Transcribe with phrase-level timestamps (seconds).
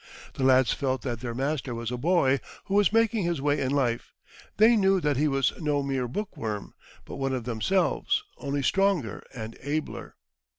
[0.33, 3.69] The lads felt that their master was a boy who was making his way in
[3.69, 4.13] life;
[4.57, 6.73] they knew that he was no mere bookworm,
[7.05, 10.15] but one of themselves, only stronger and abler.